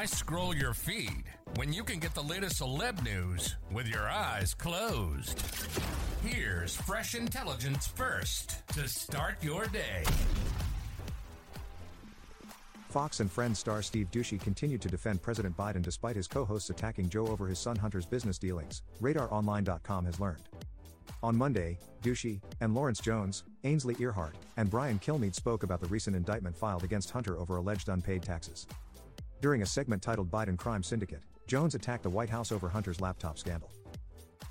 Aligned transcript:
Why 0.00 0.06
scroll 0.06 0.56
your 0.56 0.72
feed 0.72 1.24
when 1.56 1.74
you 1.74 1.84
can 1.84 1.98
get 1.98 2.14
the 2.14 2.22
latest 2.22 2.62
celeb 2.62 3.04
news 3.04 3.56
with 3.70 3.86
your 3.86 4.08
eyes 4.08 4.54
closed? 4.54 5.38
Here's 6.24 6.74
fresh 6.74 7.14
intelligence 7.14 7.86
first 7.86 8.66
to 8.68 8.88
start 8.88 9.44
your 9.44 9.66
day. 9.66 10.04
Fox 12.88 13.20
and 13.20 13.30
Friends 13.30 13.58
star 13.58 13.82
Steve 13.82 14.10
Doocy 14.10 14.40
continued 14.40 14.80
to 14.80 14.88
defend 14.88 15.20
President 15.20 15.54
Biden 15.54 15.82
despite 15.82 16.16
his 16.16 16.26
co 16.26 16.46
hosts 16.46 16.70
attacking 16.70 17.10
Joe 17.10 17.26
over 17.26 17.46
his 17.46 17.58
son 17.58 17.76
Hunter's 17.76 18.06
business 18.06 18.38
dealings, 18.38 18.80
RadarOnline.com 19.02 20.06
has 20.06 20.18
learned. 20.18 20.48
On 21.22 21.36
Monday, 21.36 21.76
Doocy 22.02 22.40
and 22.62 22.74
Lawrence 22.74 23.00
Jones, 23.00 23.44
Ainsley 23.64 23.96
Earhardt, 23.96 24.32
and 24.56 24.70
Brian 24.70 24.98
Kilmeade 24.98 25.34
spoke 25.34 25.62
about 25.62 25.82
the 25.82 25.88
recent 25.88 26.16
indictment 26.16 26.56
filed 26.56 26.84
against 26.84 27.10
Hunter 27.10 27.36
over 27.36 27.56
alleged 27.56 27.90
unpaid 27.90 28.22
taxes. 28.22 28.66
During 29.40 29.62
a 29.62 29.66
segment 29.66 30.02
titled 30.02 30.30
Biden 30.30 30.58
Crime 30.58 30.82
Syndicate, 30.82 31.22
Jones 31.46 31.74
attacked 31.74 32.02
the 32.02 32.10
White 32.10 32.28
House 32.28 32.52
over 32.52 32.68
Hunter's 32.68 33.00
laptop 33.00 33.38
scandal. 33.38 33.70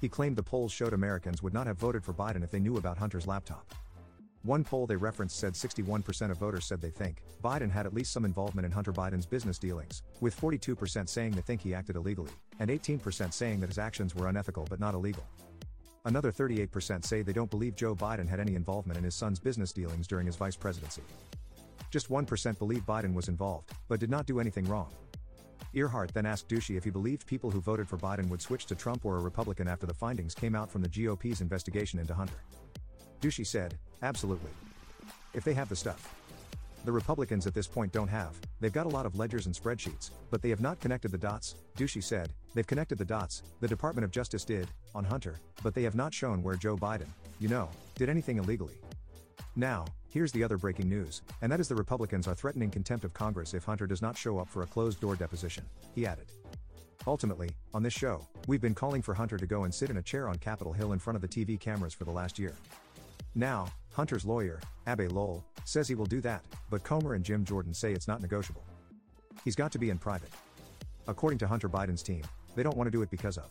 He 0.01 0.09
claimed 0.09 0.35
the 0.35 0.41
polls 0.41 0.71
showed 0.71 0.93
Americans 0.93 1.43
would 1.43 1.53
not 1.53 1.67
have 1.67 1.77
voted 1.77 2.03
for 2.03 2.11
Biden 2.11 2.43
if 2.43 2.49
they 2.49 2.59
knew 2.59 2.77
about 2.77 2.97
Hunter's 2.97 3.27
laptop. 3.27 3.71
One 4.41 4.63
poll 4.63 4.87
they 4.87 4.95
referenced 4.95 5.37
said 5.37 5.53
61% 5.53 6.31
of 6.31 6.37
voters 6.37 6.65
said 6.65 6.81
they 6.81 6.89
think 6.89 7.21
Biden 7.43 7.69
had 7.69 7.85
at 7.85 7.93
least 7.93 8.11
some 8.11 8.25
involvement 8.25 8.65
in 8.65 8.71
Hunter 8.71 8.91
Biden's 8.91 9.27
business 9.27 9.59
dealings, 9.59 10.01
with 10.21 10.39
42% 10.39 11.07
saying 11.07 11.31
they 11.33 11.41
think 11.41 11.61
he 11.61 11.75
acted 11.75 11.95
illegally, 11.95 12.31
and 12.59 12.71
18% 12.71 13.31
saying 13.31 13.59
that 13.59 13.69
his 13.69 13.77
actions 13.77 14.15
were 14.15 14.27
unethical 14.27 14.65
but 14.71 14.79
not 14.79 14.95
illegal. 14.95 15.23
Another 16.05 16.31
38% 16.31 17.05
say 17.05 17.21
they 17.21 17.33
don't 17.33 17.51
believe 17.51 17.75
Joe 17.75 17.93
Biden 17.93 18.27
had 18.27 18.39
any 18.39 18.55
involvement 18.55 18.97
in 18.97 19.03
his 19.03 19.13
son's 19.13 19.39
business 19.39 19.71
dealings 19.71 20.07
during 20.07 20.25
his 20.25 20.37
vice 20.37 20.55
presidency. 20.55 21.03
Just 21.89 22.09
1% 22.09 22.59
believe 22.59 22.85
Biden 22.85 23.13
was 23.13 23.27
involved, 23.27 23.71
but 23.87 23.99
did 23.99 24.09
not 24.09 24.25
do 24.25 24.39
anything 24.39 24.65
wrong. 24.65 24.91
Earhardt 25.75 26.11
then 26.11 26.25
asked 26.25 26.47
Doocy 26.47 26.77
if 26.77 26.83
he 26.83 26.89
believed 26.89 27.27
people 27.27 27.51
who 27.51 27.61
voted 27.61 27.87
for 27.87 27.97
Biden 27.97 28.29
would 28.29 28.41
switch 28.41 28.65
to 28.67 28.75
Trump 28.75 29.05
or 29.05 29.17
a 29.17 29.21
Republican 29.21 29.67
after 29.67 29.85
the 29.85 29.93
findings 29.93 30.33
came 30.33 30.55
out 30.55 30.69
from 30.69 30.81
the 30.81 30.89
GOP's 30.89 31.41
investigation 31.41 31.99
into 31.99 32.13
Hunter. 32.13 32.41
Doocy 33.21 33.45
said, 33.45 33.75
Absolutely. 34.01 34.51
If 35.33 35.43
they 35.43 35.53
have 35.53 35.69
the 35.69 35.75
stuff. 35.75 36.15
The 36.85 36.91
Republicans 36.91 37.45
at 37.45 37.53
this 37.53 37.67
point 37.67 37.91
don't 37.91 38.07
have, 38.07 38.39
they've 38.61 38.73
got 38.73 38.85
a 38.85 38.89
lot 38.89 39.05
of 39.05 39.17
ledgers 39.17 39.45
and 39.45 39.53
spreadsheets, 39.53 40.11
but 40.31 40.41
they 40.41 40.49
have 40.49 40.61
not 40.61 40.79
connected 40.79 41.11
the 41.11 41.17
dots, 41.17 41.55
Doocy 41.77 42.01
said, 42.01 42.31
they've 42.55 42.65
connected 42.65 42.97
the 42.97 43.05
dots, 43.05 43.43
the 43.59 43.67
Department 43.67 44.05
of 44.05 44.11
Justice 44.11 44.45
did, 44.45 44.67
on 44.95 45.03
Hunter, 45.03 45.35
but 45.61 45.75
they 45.75 45.83
have 45.83 45.95
not 45.95 46.13
shown 46.13 46.41
where 46.41 46.55
Joe 46.55 46.77
Biden, 46.77 47.07
you 47.39 47.49
know, 47.49 47.69
did 47.95 48.09
anything 48.09 48.37
illegally. 48.37 48.75
Now, 49.57 49.85
here's 50.09 50.31
the 50.31 50.43
other 50.43 50.57
breaking 50.57 50.89
news, 50.89 51.21
and 51.41 51.51
that 51.51 51.59
is 51.59 51.67
the 51.67 51.75
Republicans 51.75 52.27
are 52.27 52.35
threatening 52.35 52.69
contempt 52.69 53.05
of 53.05 53.13
Congress 53.13 53.53
if 53.53 53.63
Hunter 53.63 53.87
does 53.87 54.01
not 54.01 54.17
show 54.17 54.39
up 54.39 54.47
for 54.49 54.63
a 54.63 54.67
closed 54.67 54.99
door 54.99 55.15
deposition, 55.15 55.63
he 55.95 56.05
added. 56.05 56.25
Ultimately, 57.07 57.49
on 57.73 57.81
this 57.81 57.93
show, 57.93 58.27
we've 58.47 58.61
been 58.61 58.75
calling 58.75 59.01
for 59.01 59.13
Hunter 59.13 59.37
to 59.37 59.45
go 59.45 59.63
and 59.63 59.73
sit 59.73 59.89
in 59.89 59.97
a 59.97 60.01
chair 60.01 60.27
on 60.27 60.35
Capitol 60.37 60.73
Hill 60.73 60.93
in 60.93 60.99
front 60.99 61.15
of 61.15 61.21
the 61.21 61.27
TV 61.27 61.59
cameras 61.59 61.93
for 61.93 62.03
the 62.03 62.11
last 62.11 62.37
year. 62.37 62.53
Now, 63.35 63.67
Hunter's 63.93 64.25
lawyer, 64.25 64.59
Abbe 64.87 65.07
Lowell, 65.07 65.45
says 65.63 65.87
he 65.87 65.95
will 65.95 66.05
do 66.05 66.21
that, 66.21 66.43
but 66.69 66.83
Comer 66.83 67.13
and 67.13 67.23
Jim 67.23 67.45
Jordan 67.45 67.73
say 67.73 67.93
it's 67.93 68.07
not 68.07 68.21
negotiable. 68.21 68.63
He's 69.43 69.55
got 69.55 69.71
to 69.71 69.79
be 69.79 69.89
in 69.89 69.97
private. 69.97 70.31
According 71.07 71.39
to 71.39 71.47
Hunter 71.47 71.69
Biden's 71.69 72.03
team, 72.03 72.23
they 72.55 72.63
don't 72.63 72.75
want 72.75 72.87
to 72.87 72.91
do 72.91 73.01
it 73.01 73.09
because 73.09 73.37
of. 73.37 73.49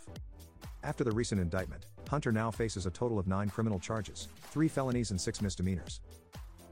After 0.84 1.02
the 1.02 1.10
recent 1.10 1.40
indictment, 1.40 1.86
Hunter 2.08 2.32
now 2.32 2.50
faces 2.50 2.86
a 2.86 2.90
total 2.90 3.18
of 3.18 3.26
nine 3.26 3.48
criminal 3.48 3.78
charges, 3.78 4.28
three 4.50 4.68
felonies 4.68 5.10
and 5.10 5.20
six 5.20 5.42
misdemeanors. 5.42 6.00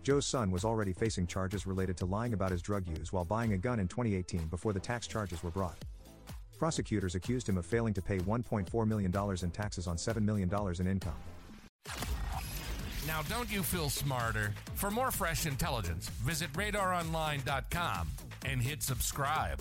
Joe's 0.06 0.24
son 0.24 0.52
was 0.52 0.64
already 0.64 0.92
facing 0.92 1.26
charges 1.26 1.66
related 1.66 1.96
to 1.96 2.06
lying 2.06 2.32
about 2.32 2.52
his 2.52 2.62
drug 2.62 2.86
use 2.86 3.12
while 3.12 3.24
buying 3.24 3.54
a 3.54 3.58
gun 3.58 3.80
in 3.80 3.88
2018 3.88 4.46
before 4.46 4.72
the 4.72 4.78
tax 4.78 5.08
charges 5.08 5.42
were 5.42 5.50
brought. 5.50 5.76
Prosecutors 6.60 7.16
accused 7.16 7.48
him 7.48 7.58
of 7.58 7.66
failing 7.66 7.92
to 7.92 8.00
pay 8.00 8.18
$1.4 8.18 8.86
million 8.86 9.12
in 9.42 9.50
taxes 9.50 9.88
on 9.88 9.96
$7 9.96 10.22
million 10.22 10.48
in 10.78 10.86
income. 10.86 11.16
Now, 13.08 13.22
don't 13.28 13.50
you 13.50 13.64
feel 13.64 13.90
smarter? 13.90 14.54
For 14.76 14.92
more 14.92 15.10
fresh 15.10 15.44
intelligence, 15.44 16.08
visit 16.22 16.52
radaronline.com 16.52 18.08
and 18.44 18.62
hit 18.62 18.84
subscribe. 18.84 19.60